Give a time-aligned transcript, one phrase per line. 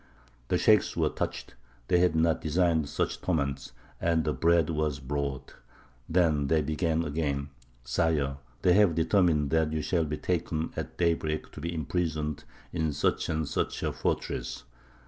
[0.47, 1.53] The sheykhs were touched
[1.87, 5.53] they had not designed such torments and the bread was brought.
[6.09, 7.49] Then they began again:
[7.83, 12.93] "Sire, they have determined that you shall be taken at daybreak to be imprisoned in
[12.93, 14.63] such and such a fortress."